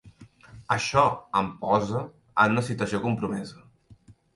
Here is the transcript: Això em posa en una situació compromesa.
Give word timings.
Això 0.75 1.03
em 1.43 1.53
posa 1.67 2.03
en 2.47 2.59
una 2.59 2.67
situació 2.73 3.07
compromesa. 3.09 3.69